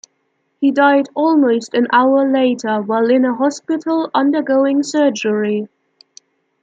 [0.59, 5.67] He died almost an hour later while in a hospital undergoing surgery.